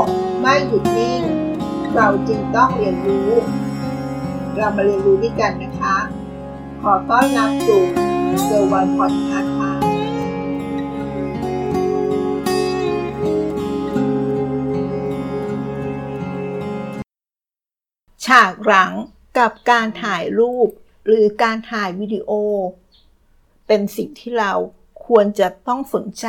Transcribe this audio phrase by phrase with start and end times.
[0.00, 0.02] ก
[0.40, 1.22] ไม่หยุดนิ่ง
[1.94, 3.30] เราจึงต้องเรียนรู้
[4.56, 5.96] เรามาเรียนรู้ด้วยกันนะคะ
[6.82, 7.82] ขอต้อนรับสู่
[8.44, 9.72] เซอร์วันพอดคาส์ค่ะ
[18.26, 18.92] ฉากหลัง
[19.38, 20.68] กับการถ่ายรูป
[21.06, 22.30] หรือการถ่ายวิดีโอ
[23.66, 24.52] เป็นสิ่งที่เรา
[25.06, 26.28] ควรจะต้องสนใจ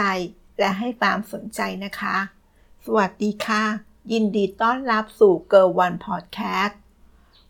[0.60, 2.16] และให้ความสนใจนะคะ
[2.90, 3.64] สวัสดีค่ะ
[4.12, 6.76] ยินดีต้อนรับสู่ Girl One Podcast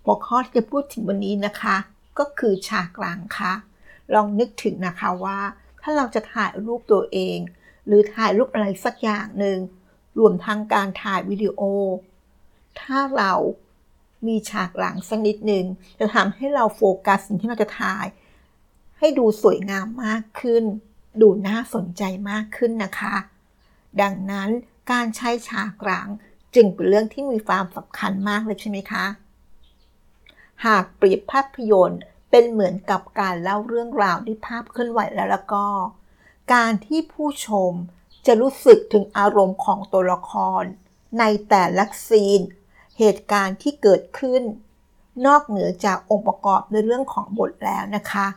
[0.05, 1.77] หัวข้อที่จะพูดถึงวันนี้นะคะ
[2.20, 3.53] ก็คือฉากหลังค่ะ
[4.13, 5.39] ลองนึกถึงนะคะว่า
[5.81, 7.38] ถ้าเราจะถ่ายรูปตัวเอง
[7.85, 9.58] หรือถ่ายรูปอะไรสักอย่างหนึ่ง
[10.20, 11.59] รวมทั้งการถ่ายวิดีโอ
[12.81, 13.33] ถ้าเรา
[14.27, 15.66] มีฉากหลังสักนิดหนึ่ง
[15.99, 18.05] จะทำให้เราโฟกัสสิ่งที่เราจะถ่าย
[18.99, 20.63] ให้ดูสวยงามมากขึ้น
[21.22, 23.16] ดูน่าสนใจมากขึ้นนะคะ
[24.03, 24.49] ดังนั้น
[24.91, 26.08] การใช้ฉากหลัง
[26.55, 29.05] จึงเป็นเรื่องที่มีความสำคัญมากเลยใช่ไหมคะ
[30.66, 35.66] หากเปรียบภาพยนตร์เป็นเหมือนกับการเล่าเรื่องราวด้วยภาพเคลื่อนไหวแล้วแล้วก็
[36.53, 37.72] การที่ผู้ชม
[38.25, 40.63] จะรู้สึกถึงอารมณ์ของตัวละคร
[41.19, 42.41] ในแต่ละซีน
[43.00, 44.41] เหตุการณ์ที่เกิดขึ้น
[45.25, 48.28] นอกเหนือจากองค์ประกอบในเรื่องของบทแล้วนะคะ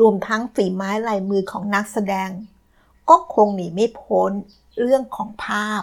[0.00, 2.30] รวมทั้งฝีไม้ลายมือของนักแสดง
[3.08, 4.30] ก็คงหนีไม่พ้น
[4.80, 5.82] เรื่องของภาพ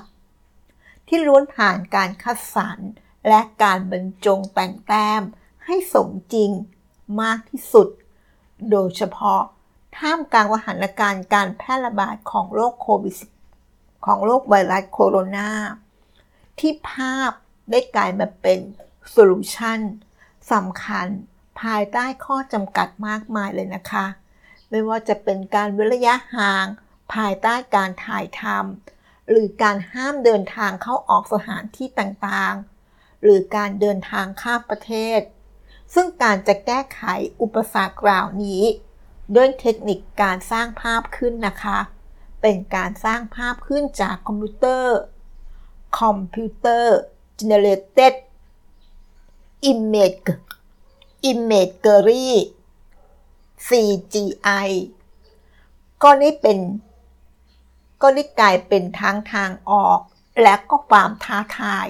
[1.07, 2.79] ที่ล้วนผ่านการคัดสรร
[3.27, 5.21] และการบรรจงแต่งแต้ม
[5.65, 6.51] ให้สมจริง
[7.21, 7.87] มากที่สุด
[8.71, 9.41] โดยเฉพาะ
[9.97, 13.15] ท่ามกลางสถานการณ์การแพร่ระบาดของโรคโควิด
[14.05, 15.49] ของโรคไวรัสโคโรนา
[16.59, 17.31] ที่ภาพ
[17.71, 18.59] ได้กลายมาเป็น
[19.09, 19.79] โซลูชัน
[20.51, 21.07] สำคัญ
[21.61, 24.05] ภายใต้ข้อจำกัดมากมายเลยนะคะ
[24.69, 26.65] ไม่ว่าจะเป็นการเว้นระยะห่าง
[27.15, 35.19] ภายใต้การถ่ายทำหรือการห้ามเดินทางเข้าออกสถานที่ต่างๆ หรือการเดินทางข้ามประเทศ
[35.93, 37.01] ซึ่งการจะแก้ไข
[37.41, 38.63] อุปสรรคเหล่านี้
[39.35, 41.79] ด้วยเทคนิคการสร้างภาพขึ้นนะคะ
[42.41, 44.97] เป็นการสร้างภาพขึ้นจากคอมพิวเตอร์
[45.99, 46.97] คอมพิวเตอร์
[47.39, 48.15] generated
[49.71, 50.29] image
[51.31, 52.27] imagery
[53.67, 54.69] CGI
[56.01, 56.57] ก็นี่เป็น
[58.01, 59.99] ก็นี่กลายเป็นทางทางออก
[60.41, 61.87] และก็ความท้าทาย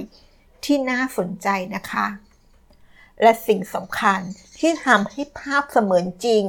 [0.64, 2.08] ที่น่าสนใจนะคะ
[3.22, 4.20] และสิ่งสำคัญ
[4.60, 6.44] ที่ทำให้ภาพเสมือนจริง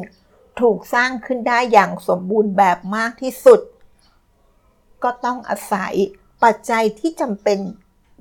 [0.60, 3.60] ถูกสร้างขึ้นได้อย่างสมบูรณ์แบบมากที่สุด
[5.02, 5.94] ก็ต้องอาศัย
[6.42, 7.58] ปัจจัยที่จำเป็น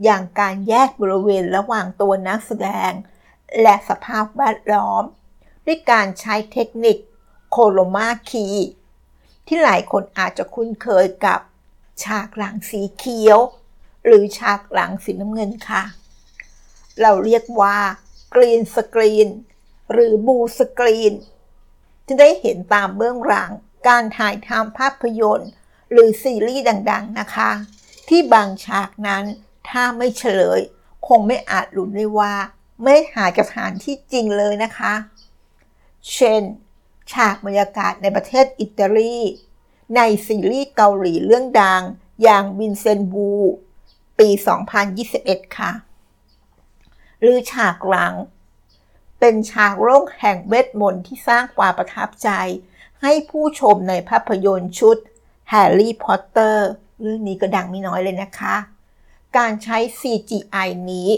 [0.04, 2.92] อย่างการแยกบริเวณระหว่างตัวนักแสดง
[3.62, 5.04] และสภาพแวดล้อม
[5.66, 6.98] ด้วยการใช้เทคนิค
[7.52, 8.48] โคโลมาคี
[9.48, 11.40] ที่หลายคนอาจจะคุ้นเคยกับ
[12.04, 13.40] ฉากหลังสีเขียว
[14.06, 15.84] หรือฉากหลังสีน้ำเงินค่ะ
[17.02, 17.78] เราเรียกว่า
[18.36, 19.30] กรีนสกรีน
[19.92, 21.14] หรือบูสกรีน
[22.08, 23.52] จะได้เห็นตามเบื้องหลัง
[23.88, 25.52] การถ่ายทำภาพยนตร์
[25.92, 27.52] หรือซีรีส์ดังๆนะคะ
[28.10, 29.24] ที่บางฉากนั้น
[29.70, 30.60] ถ้าไม่เฉลย
[31.08, 32.34] คงไม่อาจรู้ได้ว่า
[32.84, 34.94] ไม่หาจากสถานที่จริงเลยนะคะ
[36.14, 36.42] เช่น
[37.14, 39.18] ฉากบรรยากาศในประเทศอิตาลี
[39.96, 41.84] ในซีรีส์เกาหลีเรื่องดัง
[42.24, 43.32] อย่างวินเซนบู
[44.20, 44.30] ปี
[44.94, 45.72] 2021 ค่ะ
[47.22, 48.14] หรือฉากหลัง
[49.20, 52.30] เป็นฉากโลกแห่งเวทมนต์ที่สร้างความประทับใจ
[53.02, 54.98] ให้ผู้ชมในภาพยนตร์ชุด
[55.50, 56.68] แฮร์รี่พอตเตอร์
[57.02, 58.56] เรื่องนี้ก็ดังไม่น้อยเลยนะคะ
[59.38, 61.10] การใช้ CGI นี้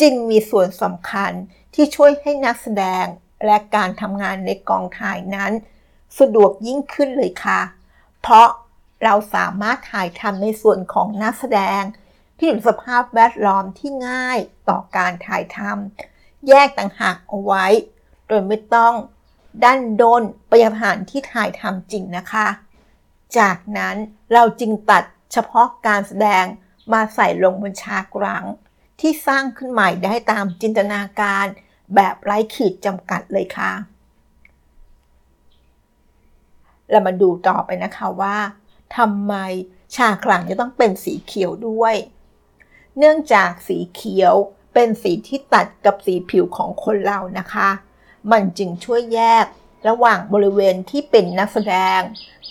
[0.00, 1.32] จึงมีส่วนสำคัญ
[1.74, 3.04] ที่ช่วยให้นักแสดง
[3.44, 5.52] และการทำงานในกองถ่ายนั้น
[6.18, 7.60] สะดวกยิ่งขึ้นเลยค่ะ
[8.22, 8.48] เพราะ
[9.04, 11.82] เราสามารถถ่ายทำในส่วนของนักแสดง
[12.36, 14.38] ที่อยู่สภาพแวดล้อมที่ง่าย
[14.68, 17.66] ต่อการถ่ายทำแยกต่างหากเอาไว้
[18.26, 18.94] โดยไม่ต้อง
[19.62, 22.46] ดันโดนไปยังสถานที่ถ่ายทำจริงนะคะ
[23.38, 23.96] จากนั้น
[24.32, 26.44] เราจึงตัดเฉพาะการแสดง
[26.92, 28.44] มาใส่ลงบนฉากหลัง
[29.00, 31.46] ที่สร้างขึ้นใหม่ได้ตามจินตนาการ
[31.94, 33.72] แบบไร้ขีดจำกัดเลยค่ะ
[36.90, 38.36] เรามาดูต่อไปนะคะว่า
[38.96, 39.34] ทำไม
[39.96, 41.94] ฉากหลังจะต้องเป็นสีเขียวด้วย
[42.98, 44.34] เนื่องจากสีเขียว
[44.74, 47.68] เป็นสีที่ตัดกับสีผิวของคนเรานะคะ
[48.32, 49.46] มันจึงช่วยแยก
[49.88, 52.00] ระหว่างบริเวณที่เป็นนักแสดง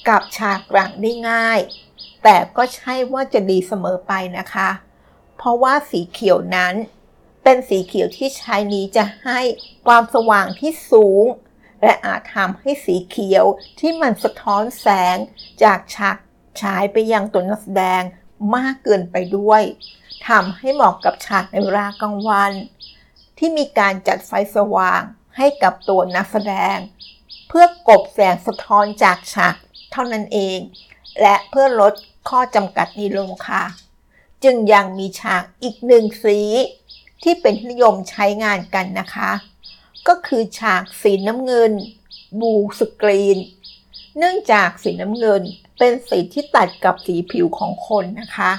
[0.07, 1.59] กับฉากหลังได้ง่าย
[2.23, 4.69] แต่ก็ใช่ว่าจะดีเสมอไปนะคะ
[5.37, 6.73] เพราะว่าสีเขียวนั้น
[7.47, 9.39] เป็นสีเขียวที่ใช้นี้จะให้
[9.87, 11.25] ความสว่างที่สูง
[11.83, 13.45] และอาจทำให้สีเขียว
[13.79, 15.17] ที่มันสะท้อนแสง
[15.63, 16.17] จากฉาก
[16.61, 18.01] ฉายไปยังตัวนักแสดง
[18.55, 19.63] มากเกินไปด้วย
[20.27, 22.51] ทำให้เหมาะกับฉากในเวลากลางวัน
[23.37, 25.01] ที่มีการจัดไฟสว่าง
[25.37, 26.77] ให้กับตัวนักแสดง
[27.47, 29.55] เพื่อกบแสงสะท้อนจากฉาก
[29.91, 30.59] เท่านั้นเอง
[31.21, 31.93] และเพื่อลด
[32.29, 33.63] ข้อจำกัดนี้ลงค่ะ
[34.43, 36.39] จึงยังมีฉากอีกหนึ่งสี
[37.23, 39.31] ที่เป็นนิยมใช้งานกันนะคะ
[40.07, 41.71] ก็คือฉากสีน้ำเงิน
[42.39, 43.37] บูสกรีน
[44.17, 45.41] เนื่องจากสีน้ำเงิน
[45.77, 48.51] เป็นสีที่ตัดกับสีผิวของคนนะคะ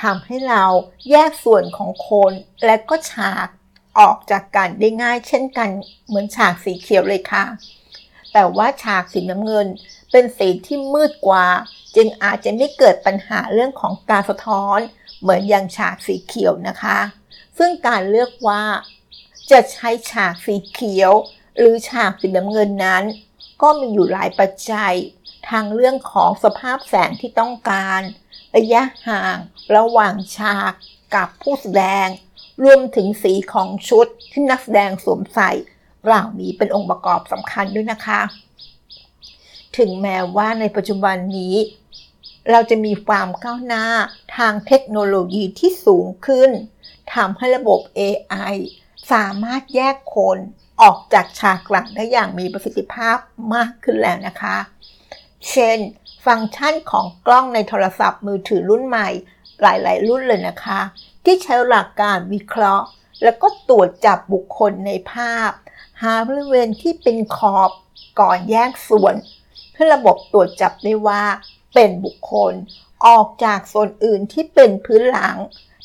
[0.00, 0.64] ทำให้เรา
[1.10, 2.32] แยกส่วนของคน
[2.64, 3.46] และก็ฉาก
[3.98, 5.68] ออกจากกันได้ง่ายเช่นกัน
[6.06, 7.44] เหมือนฉากสีเขียวเลยค่ะ
[8.32, 9.66] แต่ว่าฉากสีน้ำเงิน
[10.10, 11.46] เป็นสีที่มืดกว่า
[11.96, 14.78] จึงอาจจะไม่เกิดปัญหาเรื่องของการสะท้อน
[15.20, 16.98] เหมือนอย่างฉากสีเขียวนะคะ
[17.62, 18.62] ซึ่งการเลือกว่า
[19.50, 21.12] จะใช้ฉากสีเขียว
[21.58, 23.04] หรือฉากสีน้ำเงินนั้น
[23.62, 24.94] ก็มีอยู่หลายปัจจัย
[25.48, 28.00] ทางเรื่องของสภาพแสงที่ต้องการ
[28.56, 29.36] ระยะห่าง
[29.76, 30.72] ระหว่างฉาก
[31.14, 32.06] กับผู้แสดง
[32.62, 35.50] รวมถึงสีของชุดที่นักแสดงสวมใส่
[36.04, 38.20] เหล่านี้เป็นองค์ประกอบสำคัญด้วยนะคะ
[39.78, 41.54] ถึงแม้ว่าในปัจจุบันนี้
[42.50, 43.84] เราจะมีความก้าวหน้า
[44.36, 46.50] ทางเทคโนโลยีที่สูงขึ้น
[47.14, 48.54] ทำให้ระบบ AI
[49.12, 50.38] สามารถแยกคน
[50.82, 53.16] ออกจากฉากหลังได้อย่างมีประสิทธิภาพ
[53.54, 54.56] มากขึ้นแล้วนะคะ
[55.50, 55.78] เช่น
[56.26, 59.08] ฟังก์ชันของกล้องในโทรศัพท์มือถือรุ่นใหม่
[59.62, 60.80] หลาย ๆ รุ่นเลยนะคะ
[61.24, 62.86] ที่ใช้หลักการวิเคราะห์
[63.22, 65.50] แล้วก็ตรวจจับบุคคลในภาพ
[66.02, 67.70] หาบริเวณที่เป็นขอบ
[68.20, 69.14] ก่อนแยกส่วน
[69.72, 71.22] เพื่อระบบตรวจจับได้ว่า
[71.74, 72.52] เป็นบุคคล
[73.06, 75.36] ออกจากส่วนอื่นที่เป็นพื้นหลัง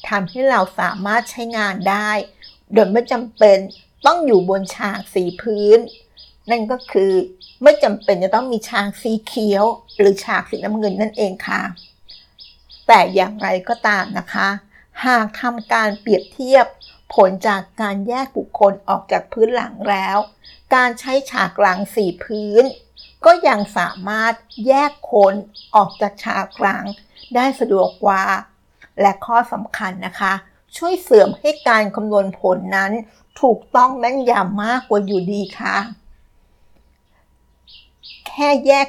[0.08, 2.10] ทำให้เราสามารถใช้งานได้
[2.74, 3.58] โดยไม่จำเป็น
[4.06, 5.80] ต้องอยู่บนฉากสีพื้น
[6.50, 7.12] นั่นก็คือ
[7.64, 9.66] ไม่จำเป็นจะต้องมีฉากสีเขียว
[9.98, 11.62] หรือฉากสีน้ำเงินนั่นเองค่ะ
[12.88, 14.50] แต่อย่างไรก็ตามนะคะ
[15.06, 16.66] หากทำการเปรียบเทียบ
[17.14, 20.18] ผลจากการแยกบุคคลออกจากพื้นหลังแล้ว
[20.76, 22.64] การใช้ฉากหลังสีพื้น
[23.26, 24.34] ก็ยังสามารถ
[24.68, 25.34] แยกคน
[25.76, 26.86] ออกจากฉากหลัง
[27.36, 28.24] ได้สะดวกกว่า
[29.02, 30.34] และข้อสำคัญนะคะ
[30.78, 32.92] ช่วยเสริมให้การคำนวณผลนั้น
[33.42, 35.76] ถูกต้องแม่นยำมากกว่าอยู่ดีค่ะ
[38.28, 38.88] แค่แยก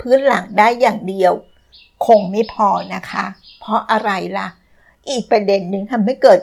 [0.00, 1.32] พื้นหลังได้อย่างเดียว
[2.06, 3.24] คงไม่พอนะคะ
[3.60, 4.48] เพราะอะไรล่ะ
[5.08, 6.40] อีกประเด็นหนึ่งทำให้เกิด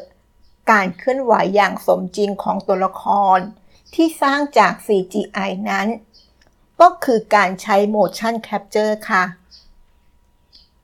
[0.70, 3.04] การเคลื่อนไหวอย่างสมจริงของตัวละค
[3.38, 3.40] ร
[3.94, 5.88] ที่สร้างจาก CGI นั้น
[6.82, 9.24] ก็คือการใช้ motion capture ค่ะ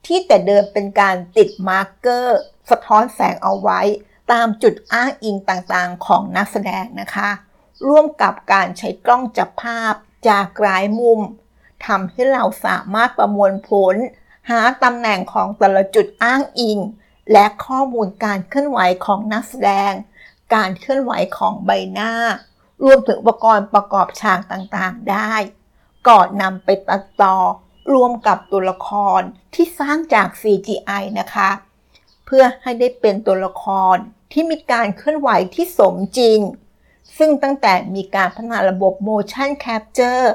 [0.06, 2.38] ที่แต่เดิมเป็นการติด marker
[2.70, 3.80] สะท้อนแสงเอาไว้
[4.32, 7.30] ตามจุดอ้างอิงต่างๆของนักแสดงนะคะ
[7.86, 9.94] ร่วมกับการใช้กล้องจับภาพ
[10.28, 11.20] จากหลายมุม
[11.86, 13.94] ทำให้เราสามารถประมวลผล
[14.50, 16.78] หาตำแหน่งของแต่ละจุดอ้างอิง
[17.32, 19.92] และข้อมูลการเคลื่อนไหวของนักแสดง
[20.54, 22.12] การเคลื่อนไหวของใบหน้า
[22.84, 25.34] รวมถึงอุปกรณ์ประกอบฉากต่างๆได้
[26.08, 27.36] ก่อนนำไปตัดต่อ
[27.94, 29.20] รวมกับตัวละคร
[29.54, 31.50] ที่สร้างจาก CGI นะคะ
[32.26, 33.64] เพื่อให้ได้เป็นตัวละค
[33.94, 33.96] ร
[34.32, 36.40] ที่มีการเคลื่อนไหวที่สมจริง
[37.18, 40.26] ซึ่งตั้งแต่มีการพัฒนาระบบ motion capture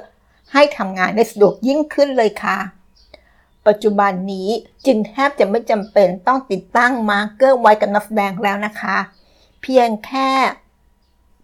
[0.54, 2.58] ให้ทำงานได้สะดวกยิ่งขึ้นเลยค่ะ
[3.68, 4.50] ปัจจุบันนี้
[4.86, 8.98] จึงแทบจะไม่จำเป็นต้องติดตั้ง marker ไว้กับนักแสดงแล้วนะคะ
[9.62, 10.30] เพียงแค่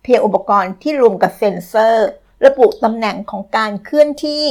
[0.04, 2.08] เพียงอุปกรณ์ที่รวมกับเซ็นเซอร์
[2.46, 4.44] ระบุตำแหน่งของการเคลื่อนที่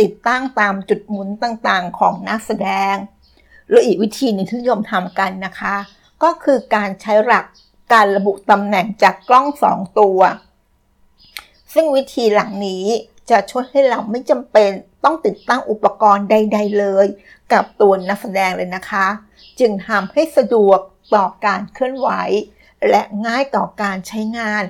[0.00, 2.94] ติดตั้งตามจุดหมุนต่างๆ ของนักแสดง
[3.68, 5.76] หรืออีกวิธีหนึ่งที่นิยมทำกันนะคะ
[6.22, 7.44] ก็คือการใช้หลัก
[7.92, 10.18] การระบุตำแหน่งจากกล้องสองตัว
[11.72, 12.84] ซึ่งวิธีหลังนี้
[13.30, 14.70] จะช่วยให้เราไม่จำเป็น
[15.04, 17.06] ต้องติดตั้งอุปกรณ์ใด ๆ เลย
[17.52, 19.06] กับตัวนักแสดงเลยนะคะ
[19.60, 20.78] จึงทำให้สะดวก
[21.14, 22.08] ต่อการเคลื่อนไหว
[22.90, 24.62] และง่ายต่อการใช้งาน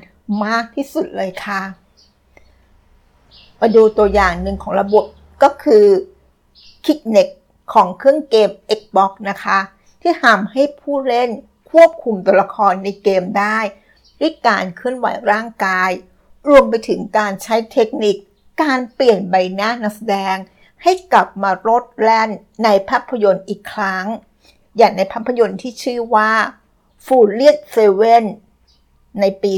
[0.45, 1.63] มากที่สุดเลยค่ะ
[3.61, 5.05] มาดูตัวอย่างหนึ่งของระบบ
[5.43, 5.87] ก็คือ
[6.87, 7.29] k i c k n e c
[7.73, 9.59] ของเครื่องเกม Xbox นะคะ
[10.01, 11.31] ที่ทำให้ผู้เล่น
[11.71, 13.59] ควบคุมตัวละครในเกมได้
[14.21, 15.91] ด้วยการเคลื่อนไหวร่างกาย
[16.49, 18.17] รวมไปถึงการใช้เทคนิค
[18.63, 20.37] การเปลี่ยนใบหน้านักแสดง
[20.83, 22.31] ให้กลับมาโลดแล่น
[22.65, 24.07] ในภาพยนตร์อีกครั้ง
[24.77, 26.33] อย่างในภาพยนตร์ที่ชื่อว่า
[27.07, 28.25] f u l l i e Seven
[29.21, 29.53] ในปี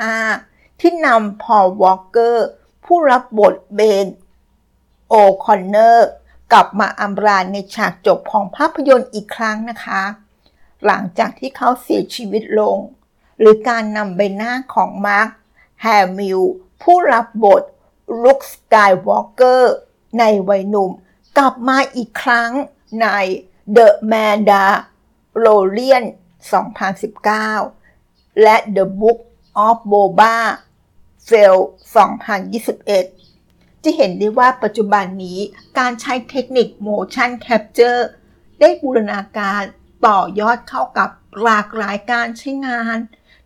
[0.00, 2.48] 2015 ที่นำพอลวอล์กเกอร์
[2.84, 4.06] ผู้รับบทไบรอัน
[5.08, 5.14] โอ
[5.44, 6.08] คอนเนอร์
[6.52, 10.02] กลับมาอัมรานในฉากจบของภาพยนตร์อีกครั้งนะคะ
[10.86, 12.78] หลังจากที่เขาเสียชีวิตลง
[13.38, 15.28] หรือการนำใบหน้าของมาร์ค
[15.82, 15.86] แฮ
[16.18, 16.40] มิล
[16.82, 17.62] ผู้รับบท
[18.22, 19.74] ลุคสกายวอล์กเกอร์
[20.18, 20.90] ในวัยหนุ่ม
[21.38, 22.50] กลับมาอีกครั้ง
[23.00, 23.06] ใน
[23.76, 26.04] The Mandalorian
[27.62, 29.18] 2019 และ The Book
[29.66, 30.36] of Boba
[31.28, 31.56] Fett
[32.48, 35.38] 2021 จะเห็นได้ว่าปัจจุบันนี้
[35.78, 38.02] การใช้เทคนิค motion capture
[38.60, 39.62] ได้บูรณาการ
[40.06, 41.10] ต่อยอดเข้ากับ
[41.42, 42.96] หลากหลายการใช้งาน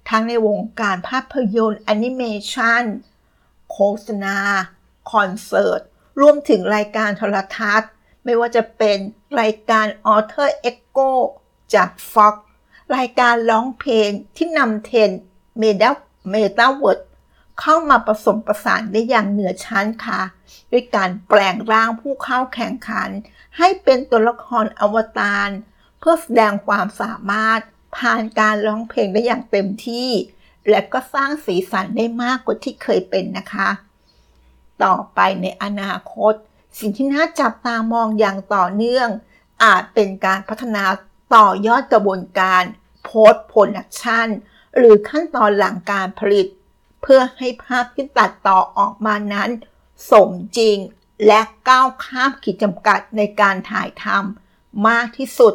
[0.08, 2.82] ทั้งในวงการภาพยนตร์แอนิเมชัน
[3.72, 4.36] โฆษณา
[5.12, 5.80] คอนเสิร์ต
[6.20, 7.90] รวมถึงรายการโทรทัศน์
[8.24, 8.98] ไม่ว่าจะเป็น
[9.40, 11.10] รายการ Alter Ego
[11.74, 12.34] จาก Fox
[12.96, 15.10] รายการร้องเพลงที่นำเทรนด์
[15.58, 15.90] เมตา
[16.30, 17.00] เมตาเวิร์ส
[17.60, 20.20] เข้ามาผสมประสานได้อย่างเหนือชั้นค่ะ
[20.72, 23.10] ด้วยการแปลงร่างผู้เข้าแข่งขัน
[23.56, 25.48] ให้เป็นตัวละครอวตาร
[25.98, 27.60] เพื่อแสดงความสามารถ
[27.96, 30.10] ผ่านการร้องเพลงได้อย่างเต็มที่
[30.70, 33.70] และก็สร้างสีสันได้มากกว่าที่เคยเป็นนะคะ
[34.84, 36.34] ต่อไปในอนาคต
[36.78, 39.08] สิ่งที่น่าจับตามองอย่างต่อเนื่อง
[39.64, 40.84] อาจเป็นการพัฒนา
[41.34, 42.62] ต่อยอดกระบวนการ
[43.04, 44.28] โพสต์โปรดักชัน
[44.76, 46.46] หรือขั้นตอนหลังการผลิต
[47.02, 49.50] เพื่อให้ภาพที่ตัดต่อออกมานั้น
[50.10, 50.76] สมจริง
[51.26, 55.54] และก้าวข้ามขีดจำกัดในการถ่ายทำมากที่สุด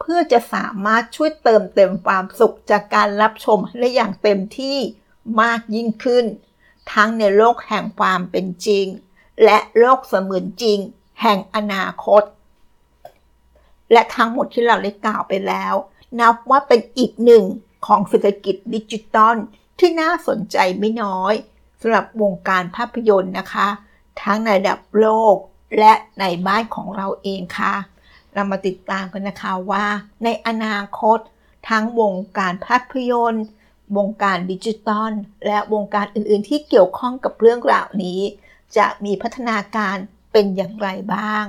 [0.00, 4.78] เพื่อจะสามารถช่วยเติมเต็มความสุขจากการรับชมได้อย่างเต็มที่
[5.42, 6.24] มากยิ่งขึ้น
[6.92, 8.86] ทั้งในโลกแห่งความเป็นจริง
[9.44, 10.78] และโลกเสมือนจริง
[11.22, 12.22] แห่งอนาคต
[13.92, 15.74] และทั้งหมดที่เราได้กล่าวไปแล้ว
[16.20, 17.44] นับว่าเป็นอีกหนึ่ง
[17.86, 19.36] ของเศรษฐกิจดิจิตอล
[19.78, 21.34] ที่น่าสนใจไม่น้อย
[21.80, 23.68] สำหรับวงการภาพยนตร์นะคะ
[24.22, 25.36] ทั้งในระดับโลก
[25.78, 27.74] และในบ้านของเราเองค่ะ
[28.34, 29.86] เรามาติดตามกันนะคะว่า
[30.24, 31.18] ในอนาคต
[31.68, 33.46] ทั้งวงการภาพยนตร์
[33.96, 35.12] วงการดิจิตอล
[35.46, 38.20] และวงการอื่นๆ ที่เกี่ยวข้องกับเรื่องราวนี้
[38.76, 39.96] จะมีพัฒนาการ
[40.32, 41.44] เป็นอย่างไรบ้าง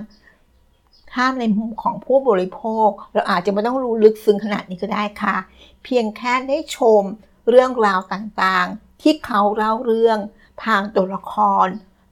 [1.14, 5.38] ถ้าในมุมของผู้บริโภค เราอาจจะไม่ต้องรู้ลึกซึ้งขนาดนี้ก็ได้ค่ะ
[5.84, 7.02] เพียงแค่ได้ชม
[7.50, 10.20] เรื่องราวต่างๆ ที่เขาเล่าเรื่อง
[10.66, 11.34] ทางตัวละค
[11.66, 11.68] ร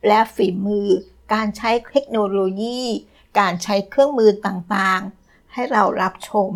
[0.07, 0.89] และฝีมือ
[1.33, 2.83] การใช้เทคโนโลยี
[3.37, 6.49] การใช้เครื่องมือต่างๆ ให้เรารับชม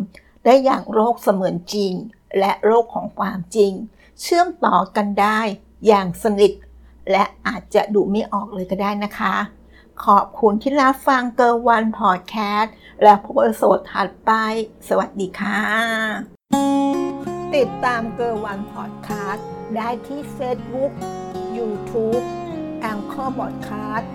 [0.45, 1.93] ได้อย่างโลกเสมือนจริง
[2.39, 3.73] และโลกของความจริง
[4.21, 5.39] เชื่อมต่อกันได้
[5.87, 6.53] อย่างสนิท
[7.11, 9.35] และอาจจะดูไม่ออกเลยก็ได้นะคะ
[10.05, 14.31] ขอบคุณที่รับฟังเกอร์วันพอดแคสต์และพบกันสดถัดไป
[14.87, 15.59] สวัสดีค่ะ
[17.55, 20.91] ติดตามเกอร์วันพอดแคสต์ได้ที่ Facebook
[21.57, 22.23] YouTube
[22.81, 24.11] แองเกอร์บอดคาสต์